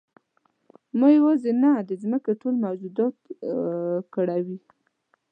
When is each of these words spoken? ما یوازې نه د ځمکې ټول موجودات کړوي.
ما 0.99 1.07
یوازې 1.17 1.51
نه 1.63 1.71
د 1.89 1.91
ځمکې 2.01 2.31
ټول 2.41 2.55
موجودات 2.65 3.17
کړوي. 4.13 4.57